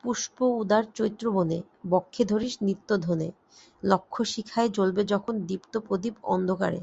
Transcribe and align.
পুষ্প-উদার 0.04 0.84
চৈত্রবনে 0.94 1.58
বক্ষে 1.90 2.22
ধরিস 2.24 2.54
নিত্যধনে 2.62 3.28
লক্ষ 3.82 4.14
শিখায় 4.32 4.70
জ্বলবে 4.76 5.02
যখন 5.12 5.34
দীপ্ত 5.48 5.74
প্রদীপ 5.86 6.14
অন্ধকারে। 6.26 6.80